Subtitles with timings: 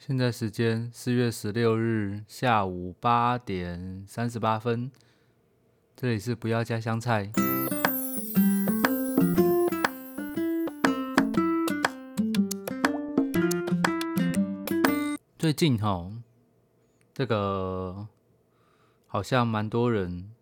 [0.00, 4.90] 现在时间四月十六日下午八点三十八分，
[5.94, 7.30] 这里是不要加香菜。
[15.38, 16.10] 最近哈，
[17.12, 18.08] 这个
[19.06, 20.32] 好像蛮多人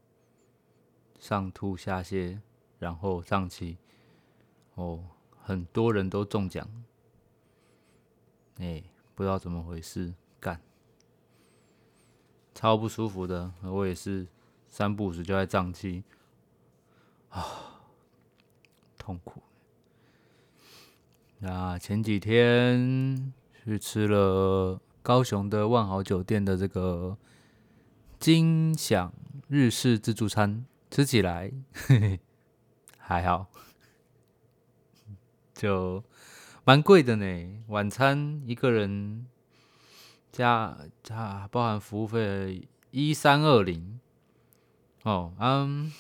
[1.18, 2.38] 上吐下泻，
[2.78, 3.76] 然后胀气，
[4.76, 5.04] 哦，
[5.36, 6.64] 很多人都中奖，
[8.58, 8.84] 哎。
[9.18, 10.60] 不知道怎么回事，干，
[12.54, 13.52] 超不舒服的。
[13.64, 14.24] 我也是
[14.68, 16.04] 三不五时就在胀气，
[17.30, 17.82] 啊，
[18.96, 19.42] 痛苦。
[21.40, 23.32] 那前几天
[23.64, 27.18] 去吃了高雄的万豪酒店的这个
[28.20, 29.12] 金享
[29.48, 31.52] 日式自助餐，吃起来
[32.96, 33.48] 还好，
[35.56, 36.04] 就。
[36.68, 39.26] 蛮贵的呢，晚餐一个人
[40.30, 43.98] 加加包含服务费一三二零
[45.02, 45.90] 哦，嗯，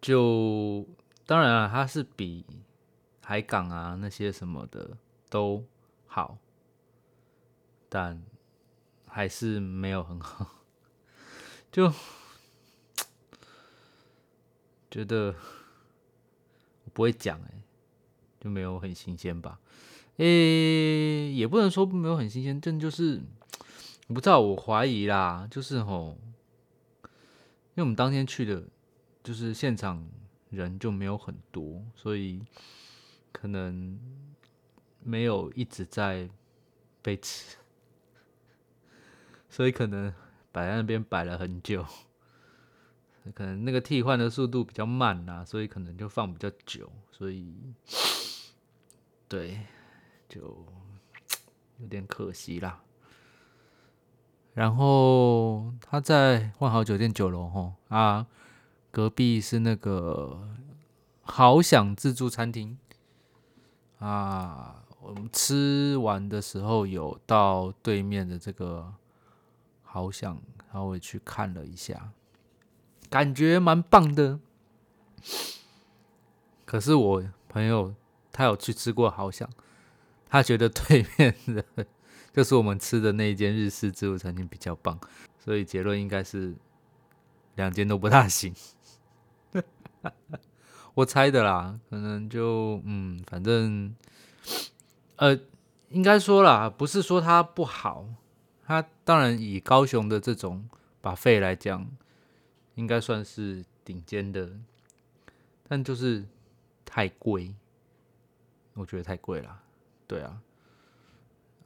[0.00, 0.84] 就
[1.26, 2.44] 当然了，它是比
[3.22, 4.96] 海港啊那些什么的
[5.30, 5.64] 都
[6.08, 6.38] 好，
[7.88, 8.20] 但
[9.06, 10.56] 还是没有很好，
[11.70, 11.92] 就
[14.90, 15.36] 觉得
[16.82, 17.61] 我不会讲哎。
[18.42, 19.60] 就没有很新鲜吧？
[20.16, 23.22] 诶，也不能说没有很新鲜，但就是
[24.08, 26.18] 我不知道，我怀疑啦，就是吼，
[27.02, 28.64] 因为我们当天去的，
[29.22, 30.04] 就是现场
[30.50, 32.42] 人就没有很多，所以
[33.30, 33.96] 可能
[35.04, 36.28] 没有一直在
[37.00, 37.58] 被吃，
[39.48, 40.12] 所以可能
[40.50, 41.86] 摆在那边摆了很久，
[43.34, 47.54] 可能那个替换的速度比较慢啦，所以可能就放比较久，所以。
[49.32, 49.60] 对，
[50.28, 50.40] 就
[51.80, 52.82] 有点可惜啦。
[54.52, 58.26] 然后他在万豪酒店九楼吼啊，
[58.90, 60.46] 隔壁是那个
[61.22, 62.76] 好想自助餐厅
[64.00, 64.84] 啊。
[65.00, 68.92] 我们吃完的时候有到对面的这个
[69.82, 70.38] 好想
[70.70, 72.12] 然后我去看了一下，
[73.08, 74.38] 感觉蛮棒的。
[76.66, 77.94] 可是我朋友。
[78.32, 79.48] 他有去吃过，好想
[80.28, 81.64] 他觉得对面的，
[82.32, 84.98] 就是我们吃的那一间日式自助餐厅比较棒，
[85.38, 86.54] 所以结论应该是
[87.56, 88.54] 两间都不大行。
[90.94, 93.94] 我猜的啦，可能就嗯，反正
[95.16, 95.38] 呃，
[95.90, 98.06] 应该说啦，不是说它不好，
[98.66, 100.68] 它当然以高雄的这种
[101.00, 101.86] 把费来讲，
[102.74, 104.50] 应该算是顶尖的，
[105.68, 106.24] 但就是
[106.84, 107.54] 太贵。
[108.74, 109.62] 我觉得太贵了，
[110.06, 110.42] 对啊，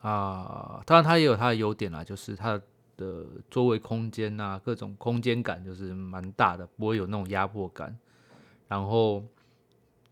[0.01, 2.61] 啊，当然它也有它的优点啦，就是它
[2.97, 7.97] 的座位空间呐，各种空间感就是蛮大的，不会有那种压迫感。
[8.67, 9.25] 然后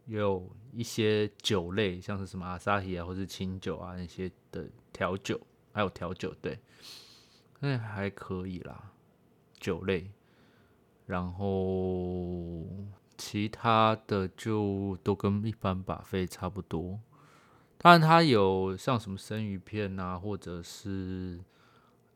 [0.06, 5.41] 有一些酒类，像是什么阿萨提啊，或是清酒啊那些的调酒，
[5.72, 6.61] 还有调酒，对，
[7.59, 8.93] 那还可以啦，
[9.59, 10.09] 酒类。
[11.06, 12.62] 然后。
[13.17, 17.01] 其他的就都跟一般把费差不多，
[17.79, 21.41] 当然它有像什么生鱼片啊，或者是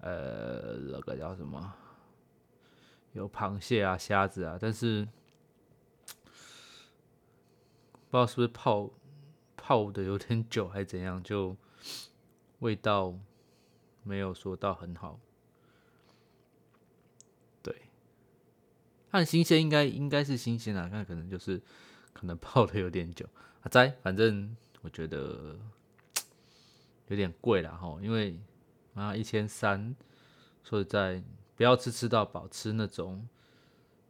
[0.00, 1.72] 呃那个叫什么，
[3.12, 5.06] 有螃蟹啊、虾子啊，但是
[8.10, 8.90] 不知道是不是泡
[9.56, 11.56] 泡的有点久还是怎样，就
[12.60, 13.14] 味道
[14.02, 15.20] 没有说到很好。
[19.10, 21.60] 看新鲜应该应该是新鲜啊，那可能就是
[22.12, 23.26] 可能泡的有点久。
[23.62, 25.58] 啊，在反正我觉得
[27.08, 28.38] 有点贵了哈，因为
[28.94, 29.96] 啊一千三，
[30.62, 31.22] 所以在
[31.56, 33.26] 不要吃吃到饱，吃那种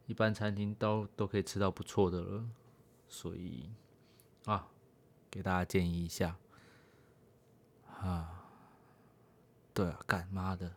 [0.05, 2.45] 一般餐厅都都可以吃到不错的了。
[3.07, 3.69] 所以
[4.45, 4.67] 啊，
[5.31, 6.35] 给大家建议一下
[8.01, 8.45] 啊，
[9.73, 10.71] 对啊，干妈的，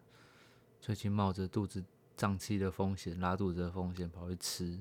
[0.80, 1.84] 最近冒着肚子。
[2.22, 4.78] 胀气的风险、拉肚子的风险，跑去吃，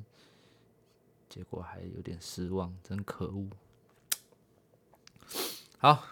[1.28, 3.50] 结果还有点失望，真可恶。
[5.80, 6.04] 好，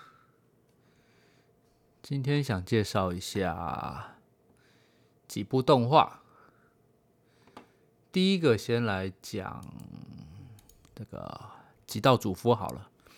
[2.01, 4.17] 今天想介绍一下
[5.27, 6.23] 几部动画。
[8.11, 9.63] 第一个先来讲
[10.95, 11.19] 这个
[11.85, 12.89] 《极道主夫》好了，《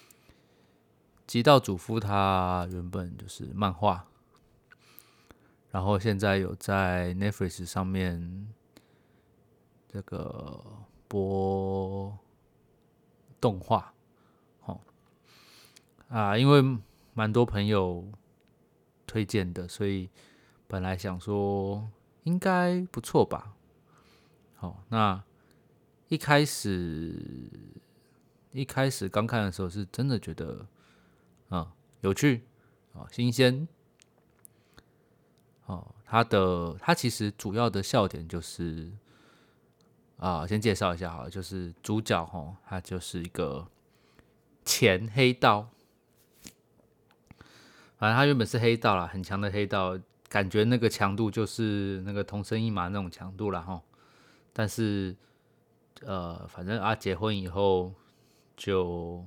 [1.26, 4.11] 极道主夫》它原本就是漫画。
[5.72, 8.48] 然后现在有在 Netflix 上面
[9.88, 10.62] 这个
[11.08, 12.18] 播
[13.40, 13.94] 动画，
[14.66, 14.82] 哦
[16.10, 16.78] 啊，因为
[17.14, 18.06] 蛮多朋友
[19.08, 20.10] 推荐的，所以
[20.68, 21.90] 本来想说
[22.24, 23.56] 应该不错吧。
[24.56, 25.24] 好，那
[26.10, 27.50] 一开始
[28.52, 30.68] 一开始刚看的时候，是真的觉得
[31.48, 32.44] 啊有趣
[32.94, 33.68] 啊新鲜。
[35.72, 38.92] 哦，它的它其实主要的笑点就是
[40.18, 43.68] 啊，先介绍一下好，就是主角哈，他就是一个
[44.66, 45.70] 前黑道。
[47.98, 49.98] 反正他原本是黑道啦，很强的黑道，
[50.28, 53.82] 感觉那个强度就是那个同生一马那种强度了哈。
[54.52, 55.16] 但是，
[56.02, 57.94] 呃，反正啊，结婚以后
[58.58, 59.24] 就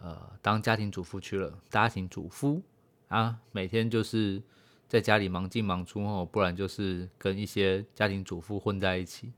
[0.00, 1.58] 呃当家庭主妇去了。
[1.68, 2.62] 家庭主妇
[3.08, 4.40] 啊，每天就是
[4.88, 9.32] 在家里忙进忙出哦，不然就是跟一些家庭主妇混在一起。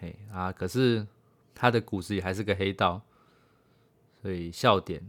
[0.00, 1.06] 嘿啊，可是
[1.54, 3.02] 他的骨子里还是个黑道，
[4.22, 5.02] 所以笑点。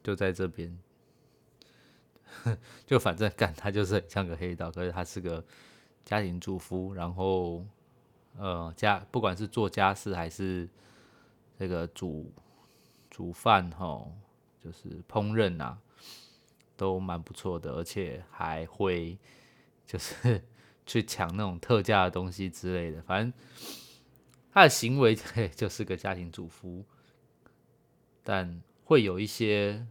[0.00, 0.78] 就在这边，
[2.86, 5.44] 就反正干他就是很像个黑道，可是他是个
[6.02, 7.66] 家庭主妇，然后
[8.38, 10.66] 呃家不管是做家事还是
[11.58, 12.32] 这个煮
[13.10, 14.02] 煮饭哈，
[14.64, 15.78] 就是烹饪啊，
[16.78, 19.18] 都蛮不错的，而且还会
[19.84, 20.42] 就是
[20.86, 23.30] 去抢那种特价的东西之类的，反正
[24.50, 25.14] 他的行为
[25.54, 26.82] 就是个家庭主妇，
[28.24, 29.86] 但会有一些。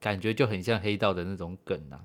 [0.00, 2.00] 感觉就很像黑道的那种梗啊。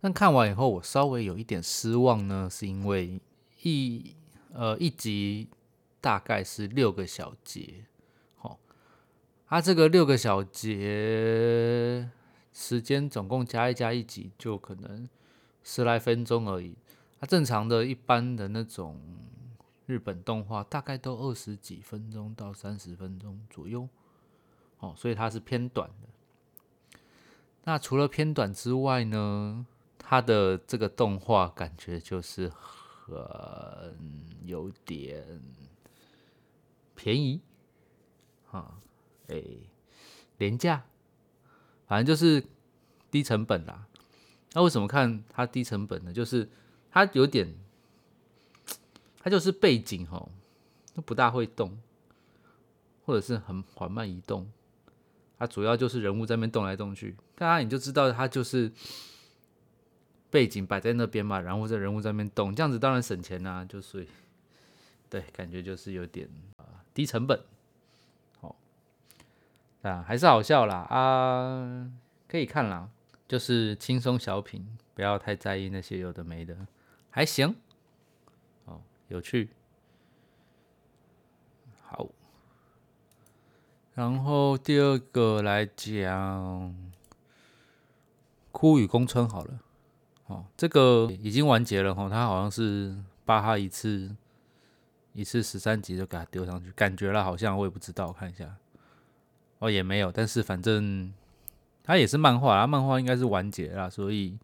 [0.00, 3.20] 但看完以后，我稍微有一点失望呢，是因为
[3.62, 4.16] 一
[4.52, 5.48] 呃一集
[6.00, 7.84] 大概是六个小节，
[9.50, 12.08] 它这个六个小节
[12.52, 15.08] 时间总共加一加一集就可能
[15.64, 16.76] 十来分钟而已。
[17.18, 19.00] 它正常的一般的那种
[19.86, 23.88] 日本动画大概都二十几分钟到三十分钟左右。
[24.78, 27.00] 哦，所以它是偏短的。
[27.64, 29.66] 那除了偏短之外呢，
[29.98, 33.96] 它的这个动画感觉就是很
[34.44, 35.42] 有点
[36.94, 37.40] 便宜，
[38.52, 38.78] 啊，
[39.30, 39.42] 哎，
[40.38, 40.84] 廉价，
[41.86, 42.44] 反正就是
[43.10, 43.86] 低成本啦。
[44.52, 46.12] 那为什么看它低成本呢？
[46.12, 46.48] 就是
[46.90, 47.54] 它有点，
[49.20, 50.30] 它就是背景哦，
[50.94, 51.78] 都不大会动，
[53.04, 54.50] 或者是很缓慢移动。
[55.38, 58.70] 它主要就是人物在那边动来动去，当然你就知道它就是
[60.28, 64.06] 背景摆在那边嘛，然后在人物在那边动，这样子当然省钱啊，就是
[65.08, 67.40] 对，感觉就是有点啊低成本，
[69.82, 71.90] 啊还是好笑啦啊，
[72.28, 72.88] 可以看啦，
[73.26, 76.56] 就是轻松小品，不要太在意那些有的没的，
[77.10, 77.56] 还行，
[78.66, 79.50] 哦有趣。
[81.82, 82.06] 好。
[83.94, 86.92] 然后第二个来讲，
[88.52, 89.58] 枯雨宫村好了，
[90.26, 94.14] 哦，这个已经完结了哈，它好像是巴哈一次
[95.12, 98.56] 一次十三集就给它丢上去，感觉了好像我也不知道，看一下，
[99.60, 101.14] 哦也没有，但是反正
[101.84, 104.36] 它也是漫画，它漫画应该是完结了，所以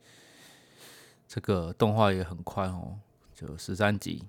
[1.28, 2.96] 这个动画也很快哦，
[3.34, 4.22] 就十三集，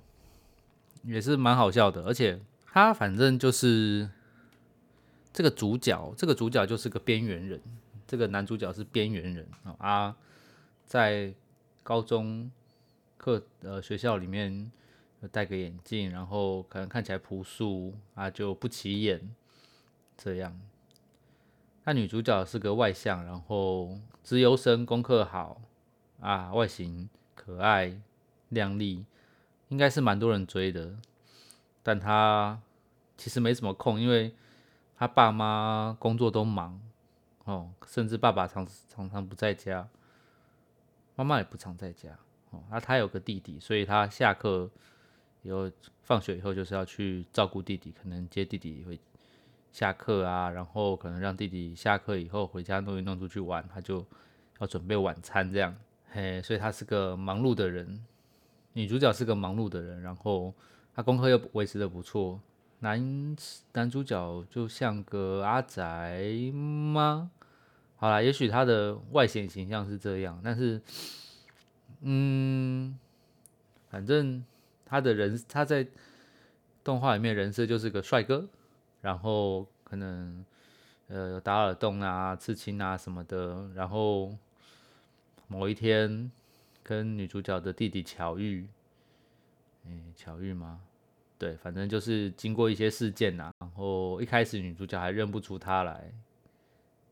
[1.03, 4.09] 也是蛮好笑的，而且它反正就是。
[5.33, 7.61] 这个主角，这个主角就是个边缘人。
[8.07, 10.15] 这个男主角是边缘人啊，
[10.87, 11.31] 在
[11.83, 12.49] 高中
[13.19, 14.71] 课呃学校里面
[15.31, 19.29] 戴个眼镜，然后可能看起来朴素啊，就不起眼
[20.17, 20.59] 这样。
[21.87, 25.61] 那女主角是个外向，然后资优生，功课好
[26.19, 27.97] 啊，外形可爱
[28.49, 29.05] 靓丽，
[29.69, 30.97] 应该是蛮多人追的。
[31.81, 32.59] 但她
[33.15, 34.35] 其实没什么空，因为。
[34.99, 36.81] 他爸妈工作都忙
[37.43, 39.87] 哦，甚至爸爸常常常不在家，
[41.15, 42.17] 妈妈也不常在家
[42.49, 42.63] 哦。
[42.71, 44.67] 那他有个弟弟，所以他下课
[45.43, 48.99] 以后放学以后就是要去照顾弟弟，可能接弟弟回
[49.77, 54.03] 下课啊，然后可能让弟弟下课以后回家弄一弄出去玩，他就
[54.57, 55.71] 要准备晚餐这样。
[56.09, 58.03] 嘿，所以他是个忙碌的人，
[58.73, 60.51] 女主角是个忙碌的人，然后
[60.95, 62.41] 他功课又维持的不错。
[62.79, 63.35] 男
[63.73, 67.29] 男主角就像个阿宅吗？
[67.97, 70.81] 好啦，也许他的外显形象是这样，但是，
[72.01, 72.97] 嗯，
[73.91, 74.43] 反正
[74.87, 75.85] 他的人他在
[76.83, 78.47] 动画里面人设就是个帅哥，
[79.01, 80.45] 然后可能
[81.07, 84.35] 呃有打耳洞啊、刺青啊什么的，然后
[85.47, 86.31] 某一天
[86.83, 88.67] 跟女主角的弟弟巧遇，
[89.85, 90.81] 哎，巧遇吗？
[91.39, 96.11] 对，反正就是经过一些事件呐，然后一开始女主角还认不出他来，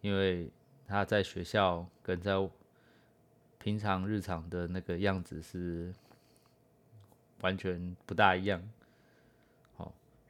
[0.01, 0.50] 因为
[0.88, 2.34] 他在学校跟在
[3.60, 5.94] 平常日常的那个样子是
[7.42, 8.62] 完全不大一样。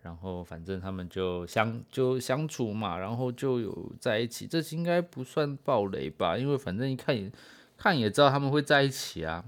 [0.06, 6.38] 然后反正他们就相就相处嘛，然后就有在一起，这应该不算暴雷吧？
[6.38, 7.32] 因为反正一看也
[7.76, 9.44] 看也知道他们会在一起啊。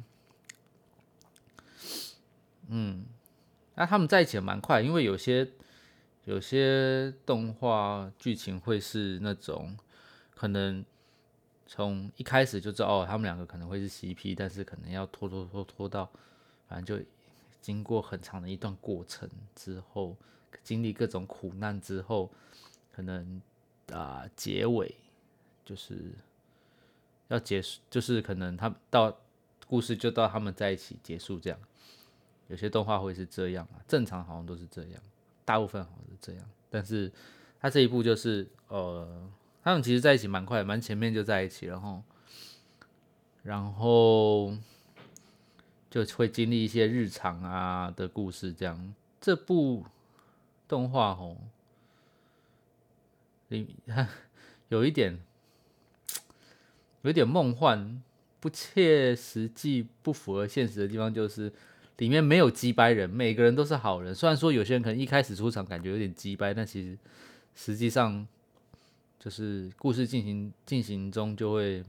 [2.70, 3.06] 嗯。
[3.76, 5.48] 那他们在一起也蛮快，因为有些
[6.26, 9.78] 有些动画剧情会是那种
[10.34, 10.84] 可能
[11.68, 16.10] 从一开始就知道哦，他们两个可能会是 CP，但是可能要拖拖拖拖到，
[16.68, 17.06] 反正就
[17.62, 20.18] 经过很长的一段过程之后，
[20.64, 22.32] 经历各种苦难之后，
[22.92, 23.42] 可能
[23.92, 24.96] 啊结尾
[25.66, 26.14] 就是
[27.28, 29.18] 要结束，就是可能他到
[29.68, 31.60] 故事就到他们在一起结束这样。
[32.48, 35.02] 有些动画会是这样啊，正常好像都是这样，
[35.44, 36.50] 大部分好像是这样。
[36.70, 37.12] 但是
[37.60, 39.30] 他这一部就是，呃，
[39.62, 42.02] 他们其实在一起蛮快，蛮前面就在一起，然后，
[43.44, 44.54] 然后
[45.90, 48.94] 就会经历一些日常啊的故事这样。
[49.20, 49.86] 这部
[50.68, 51.38] 动画哦，
[53.50, 53.76] 里
[54.70, 55.20] 有一点
[57.04, 58.02] 有点梦幻、
[58.40, 61.52] 不切实际、不符合现实的地方，就是。
[61.98, 64.14] 里面没有鸡掰人，每个人都是好人。
[64.14, 66.96] 虽然说有些人可能一开始出场感觉有点鸡掰，但其实
[67.56, 68.28] 实际上
[69.18, 71.84] 就是故事进行进行中就会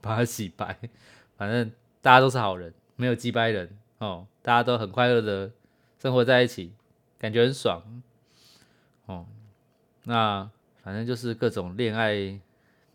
[0.00, 0.76] 把它洗白。
[1.36, 1.70] 反正
[2.02, 5.52] 大家都是好人，没有鸡掰人哦，大家都很快乐的
[6.02, 6.72] 生活在一起，
[7.18, 8.02] 感觉很爽
[9.06, 9.26] 哦。
[10.04, 10.50] 那
[10.82, 12.40] 反正就是各种恋爱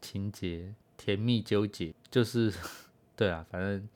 [0.02, 2.54] 情节，甜蜜纠结，就是
[3.16, 3.88] 对啊，反正。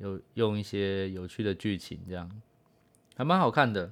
[0.00, 2.30] 有用一些有趣的剧情，这样
[3.16, 3.90] 还蛮好看的。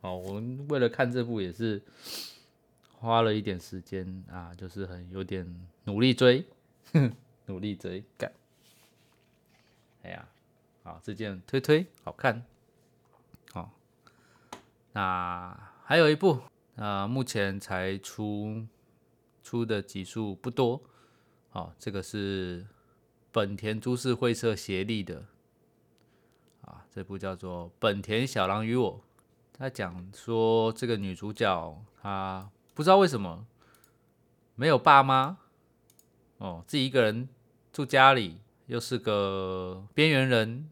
[0.00, 1.82] 哦，我们为了看这部也是
[2.98, 5.46] 花了一点时间啊，就是很有点
[5.84, 6.46] 努力追，
[7.44, 8.32] 努力追干。
[10.02, 10.26] 哎呀，
[10.82, 12.42] 好，这件推推好看。
[14.94, 16.40] 那还有一部
[16.76, 18.64] 啊，目前才出
[19.42, 20.82] 出的集数不多。
[21.52, 22.66] 哦，这个是
[23.30, 25.26] 本田株式会社协力的。
[26.62, 28.98] 啊这部叫做《本田小狼与我》，
[29.58, 33.46] 他讲说这个女主角她不知道为什么
[34.54, 35.36] 没有爸妈
[36.38, 37.28] 哦，自己一个人
[37.72, 40.70] 住家里，又是个边缘人，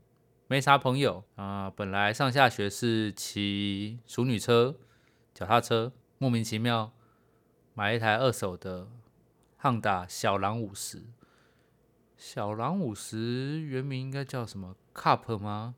[0.52, 1.70] 没啥朋友啊。
[1.70, 4.76] 本来上下学是骑淑女车、
[5.32, 6.92] 脚踏车，莫名其妙
[7.72, 8.86] 买一台二手的
[9.56, 11.04] 汉达小狼五十。
[12.18, 15.74] 小狼五十原名应该叫什么？Cup 吗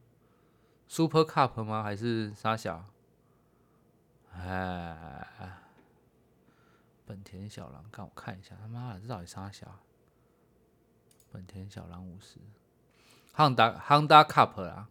[0.88, 1.84] ？Super Cup 吗？
[1.84, 2.86] 还是沙小？
[4.32, 5.24] 哎，
[7.06, 9.78] 本田小狼，看我看一下，他妈的，这到底啥小？
[11.30, 12.40] 本田小狼五十
[13.36, 14.88] ，Honda Honda Cup 啦。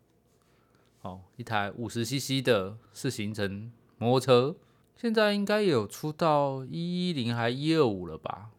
[1.02, 4.56] 哦，一台五十 CC 的四行程摩托车，
[4.96, 8.52] 现在应该有出到一一零还一二五了吧？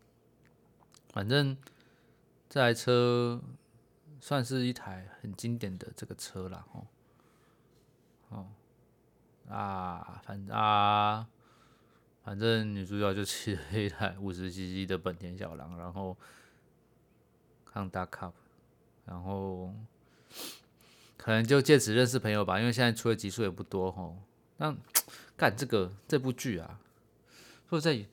[1.10, 1.56] 反正
[2.50, 3.40] 这台车
[4.20, 6.86] 算是一台很经典的这个车了，哦。
[8.30, 8.46] 哦，
[9.48, 11.26] 啊，反啊，
[12.24, 16.16] 反正女主角就骑了一台五十 cc 的本田小狼，然后
[17.72, 18.32] Honda cup，
[19.06, 19.74] 然后
[21.16, 24.16] 可能就借此认识朋友吧，因为现在出的集数也不多吼。
[24.56, 24.76] 那
[25.36, 26.80] 干这个这部剧啊，
[27.68, 28.04] 说在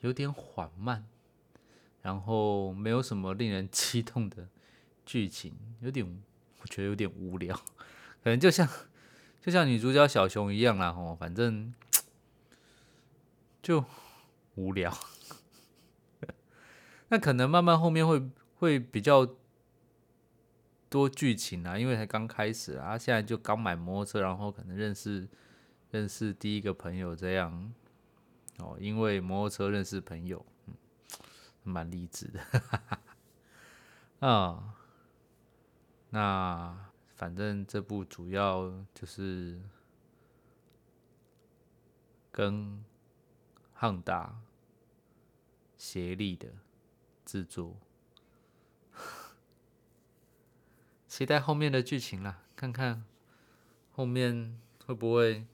[0.00, 1.04] 有点缓慢，
[2.02, 4.48] 然后没有什么令人激动的
[5.04, 6.06] 剧情，有点
[6.60, 7.54] 我觉得有点无聊，
[8.22, 8.68] 可能就像。
[9.44, 11.74] 就像女主角小熊一样啦，吼，反正
[13.60, 13.84] 就
[14.54, 14.96] 无聊。
[17.10, 18.22] 那可能慢慢后面会
[18.60, 19.26] 会比较
[20.92, 25.26] 多剧情啊，因为才刚开始啊，现在就刚买摩托车，然后可能认识
[25.90, 27.72] 认识第一个朋友这样。
[28.58, 30.74] 哦，因为摩托车认识朋友，嗯，
[31.62, 32.40] 蛮励志的。
[34.28, 34.74] 啊，
[36.10, 36.88] 那。
[37.14, 39.60] 反正这部主要就是
[42.32, 42.82] 跟
[43.72, 44.40] 汉达
[45.78, 46.48] 协力的
[47.24, 47.76] 制作，
[51.12, 53.04] 期待后面的剧情啦，看看
[53.94, 55.46] 后面会不会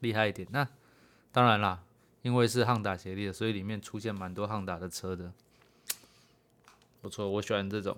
[0.00, 0.48] 厉害一点。
[0.50, 0.66] 那
[1.30, 1.84] 当然啦，
[2.22, 5.32] 因为是汉达协力的，所以里面出现蛮多汉达的车的，
[7.00, 7.96] 不错，我喜欢这种。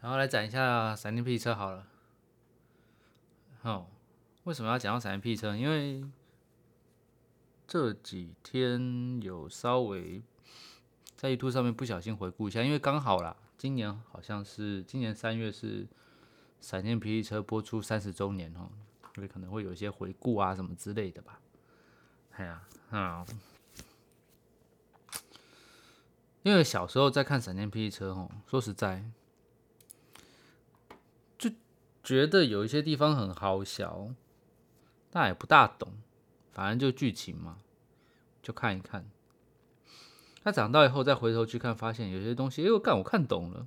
[0.00, 1.88] 然后来讲一下闪电霹雳车好了。
[3.62, 3.88] 哦，
[4.44, 5.56] 为什么要讲到闪电霹雳车？
[5.56, 6.08] 因为
[7.66, 10.22] 这几天有稍微
[11.20, 15.86] 在 YouTube 上面不小心回顾一下，因为刚好啦，今年好像是今年三月是
[16.62, 18.70] 闪电霹雳车播出三十周年哦，
[19.14, 21.38] 所以可能会有一些回顾啊什么之类的吧。
[22.36, 23.26] 哎呀，啊，
[26.42, 29.04] 因为小时候在看闪电霹雳车哦，说实在，
[31.36, 31.50] 就
[32.02, 34.08] 觉得有一些地方很好笑，
[35.10, 35.92] 但也不大懂。
[36.54, 37.58] 反正就剧情嘛，
[38.42, 39.04] 就看一看。
[40.42, 43.66] 他长大以后再回头去看，发现有些东西，哎，我干，我看懂了，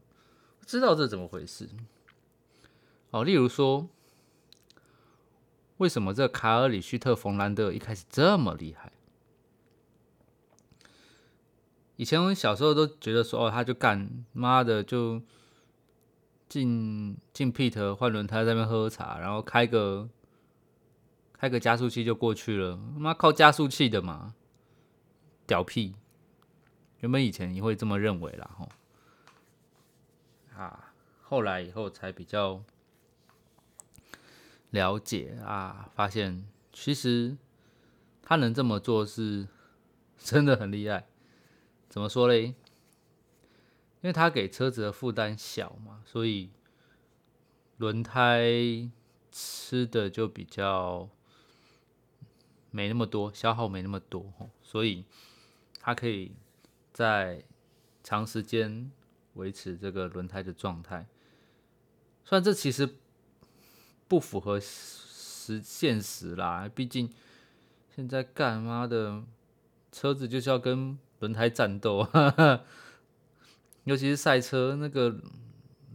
[0.65, 1.69] 知道这怎么回事。
[3.11, 3.87] 哦，例如说，
[5.77, 8.91] 为什么这卡尔里希特冯兰德一开始这么厉害？
[11.95, 15.21] 以前我们小时候都觉得说，哦，他就干，妈的，就
[16.49, 20.09] 进进 Pete 换轮胎，在那边喝茶，然后开个。
[21.35, 24.33] 开个加速器就过去了，妈靠加速器的嘛，
[25.45, 25.93] 屌屁！
[27.03, 28.69] 原本以前你会这么认为啦，吼
[30.55, 32.63] 啊，后来以后才比较
[34.69, 37.35] 了解啊，发现其实
[38.21, 39.49] 他能这么做是
[40.17, 41.05] 真的很厉害。
[41.89, 42.45] 怎么说嘞？
[42.45, 42.55] 因
[44.03, 46.51] 为他给车子的负担小嘛，所以
[47.75, 48.89] 轮胎
[49.29, 51.09] 吃的就比较。
[52.75, 54.33] 没那么多消耗，没那么多，
[54.63, 55.05] 所以
[55.79, 56.31] 它可以
[56.93, 57.43] 在
[58.03, 58.89] 长时间
[59.33, 61.07] 维持这个轮胎的状态。
[62.23, 62.87] 虽然这其实
[64.07, 67.11] 不符合实现实啦，毕竟
[67.93, 69.23] 现在干妈的
[69.91, 72.07] 车子就是要跟轮胎战斗，
[73.83, 75.19] 尤其是赛车，那个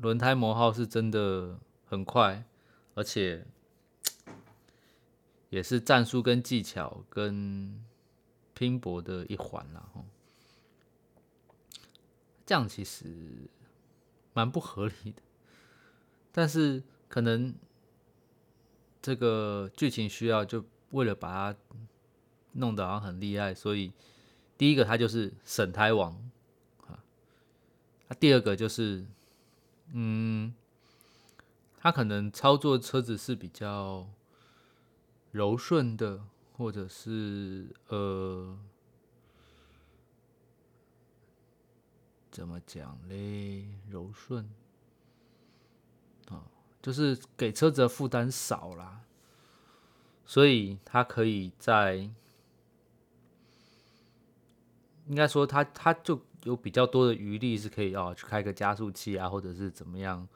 [0.02, 2.44] 轮胎磨耗是真的很快，
[2.94, 3.46] 而且。
[5.50, 7.82] 也是战术跟技巧跟
[8.52, 10.04] 拼搏的一环啦，吼，
[12.48, 13.04] 这样其实
[14.32, 15.20] 蛮不合理的，
[16.32, 17.54] 但是可能
[19.02, 21.58] 这个剧情需要，就为了把它
[22.52, 23.92] 弄得好像很厉害，所以
[24.56, 26.12] 第一个他就是省胎王
[26.86, 27.04] 啊，
[28.08, 29.04] 那第二个就是，
[29.92, 30.54] 嗯，
[31.78, 34.08] 他可能操作车子是比较。
[35.30, 36.24] 柔顺的，
[36.56, 38.58] 或者是呃，
[42.30, 43.64] 怎么讲嘞？
[43.90, 44.48] 柔顺
[46.28, 46.44] 啊，
[46.82, 49.00] 就是给车子的负担少啦，
[50.24, 52.10] 所以它可以在，
[55.06, 60.28] 应该说它它就有比较多的余力，是可以哦去开个加速器啊，或者是怎么样，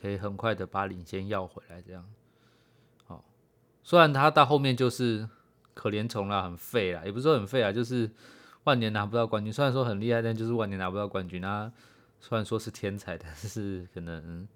[0.00, 2.08] 可以很快的把领先要回来，这样。
[3.86, 5.28] 虽然他到后面就是
[5.74, 8.10] 可怜虫啦，很废啦，也不是说很废啊，就是
[8.64, 9.52] 万年拿不到冠军。
[9.52, 11.72] 虽然说很厉害，但就是万年拿不到冠军啊。
[12.20, 14.48] 虽然说是天才， 但是可能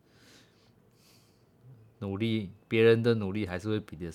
[1.98, 4.10] 努力别人的努力还是会比的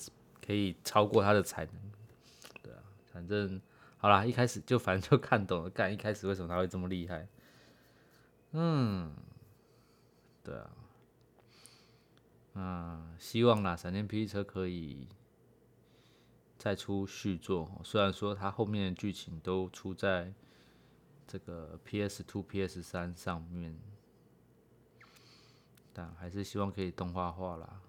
[0.46, 1.74] 可以超过他的才能。
[2.62, 2.80] 对啊，
[3.12, 3.62] 反正
[3.98, 7.28] 好啦，一开始就反正就看懂了，干一开始为什么他会这么厉害？
[8.54, 9.14] 嗯，
[10.44, 10.70] 对啊。
[12.56, 15.08] 嗯，希望啦，闪电霹雳车可以
[16.58, 17.82] 再出续作。
[17.84, 20.34] 虽然说它后面的剧情都出在
[21.28, 23.78] 这个 PS Two、PS 三上面，
[25.92, 27.82] 但还是希望可以动画化啦。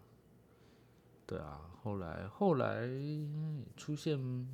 [1.26, 2.86] 对啊，后来后来
[3.76, 4.48] 出现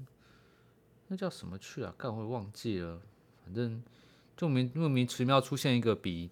[1.08, 1.92] 那叫什么去啊？
[1.98, 3.02] 干会忘记了，
[3.44, 3.82] 反正
[4.36, 6.30] 就名莫名其妙出现一个比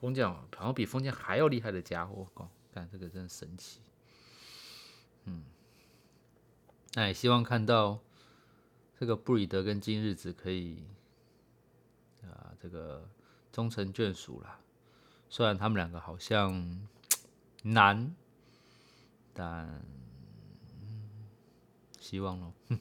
[0.00, 2.26] 封建好像比封建还要厉害的家伙，
[2.72, 3.80] 看这个真神奇，
[5.24, 5.44] 嗯，
[6.94, 8.00] 那也希望看到
[8.98, 10.82] 这个布里德跟今日子可以
[12.22, 13.08] 啊，这个
[13.52, 14.58] 终成眷属了。
[15.28, 16.86] 虽然他们两个好像
[17.62, 18.14] 难，
[19.34, 19.82] 但
[22.00, 22.52] 希望咯。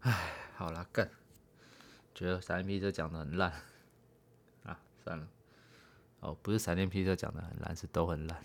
[0.00, 1.10] 哎，好了，干，
[2.14, 3.52] 觉得闪电皮车讲的很烂
[4.64, 5.28] 啊，算了。
[6.20, 8.42] 哦，不是闪电皮车讲的很烂，是都很烂。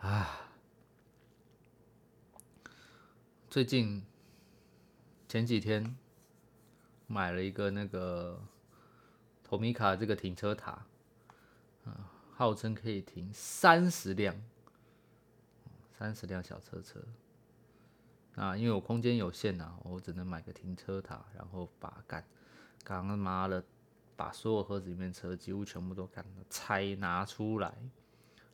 [0.00, 0.49] 啊，
[3.50, 4.00] 最近
[5.26, 5.96] 前几天
[7.08, 8.40] 买了一个那个
[9.42, 10.70] 托米卡这个停车塔，
[11.84, 14.40] 啊，号称可以停三十辆，
[15.98, 17.00] 三十辆小车车。
[18.36, 22.24] 啊，因为我空间有限呐，我只能买个停车塔，然后把干，
[22.84, 23.62] 刚刚妈的。
[24.14, 27.74] 把所有盒子里面车几乎全部都干了拆拿出来，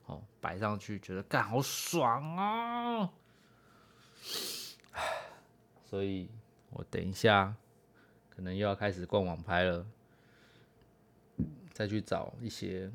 [0.04, 3.12] 哦，摆上去，觉得干好爽啊！
[5.96, 6.28] 所以
[6.68, 7.56] 我等一下
[8.28, 9.86] 可能又要开始逛网拍了，
[11.72, 12.92] 再去找一些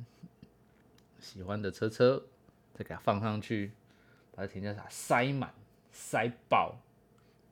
[1.20, 2.24] 喜欢的车车，
[2.76, 3.72] 再给它放上去，
[4.36, 5.52] 把它停车场塞满、
[5.92, 6.78] 塞爆，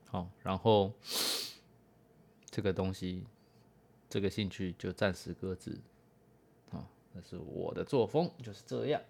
[0.05, 0.93] 好，然后
[2.45, 3.25] 这个东西。
[4.07, 5.79] 这个兴趣就暂时搁置，
[6.69, 9.01] 啊，那是我的作风，就是这样。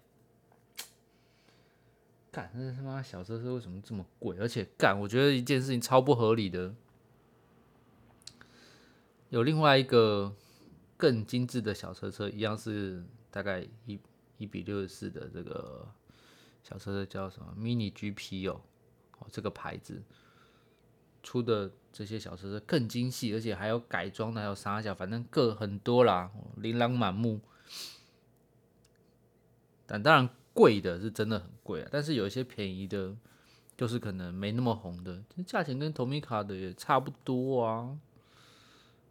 [2.30, 4.36] 干，那他妈小车车为什么这么贵？
[4.38, 6.74] 而且干，我觉得一件事情超不合理的。
[9.28, 10.34] 有另外一个
[10.96, 13.98] 更精致的小车车，一样是大概一
[14.38, 15.88] 一比六十四的这个
[16.62, 18.60] 小车车，叫什么 Mini GP 哦，
[19.18, 20.02] 哦，这个牌子
[21.22, 21.70] 出的。
[21.92, 27.40] 这些小车车更精细，而且还有改装的，还有沙小，反正各很多啦，琳琅满目。
[29.86, 33.16] 但当然贵的是真的很贵啊，但是有一些便宜的，
[33.76, 37.98] 就是可能没那么红的，价钱跟 Tomica 的也差不多啊。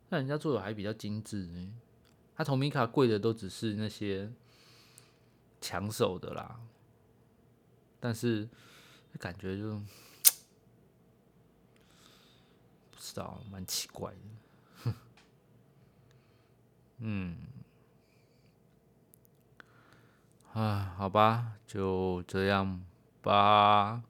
[0.09, 1.73] 那人家做的还比较精致呢，
[2.35, 4.31] 他 Tomica 贵的都只是那些
[5.61, 6.59] 抢手的啦，
[7.99, 8.47] 但是
[9.19, 9.79] 感觉就
[12.91, 13.01] 不。
[13.01, 14.93] 知道，蛮奇怪的。
[16.99, 17.37] 嗯，
[20.59, 22.83] 啊，好吧，就这样
[23.21, 24.03] 吧。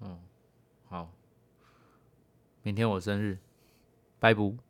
[0.00, 0.18] 嗯，
[0.86, 1.10] 好，
[2.62, 3.38] 明天我生日，
[4.20, 4.65] 拜拜。